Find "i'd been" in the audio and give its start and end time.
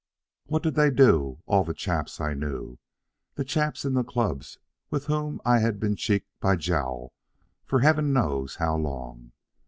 5.45-5.95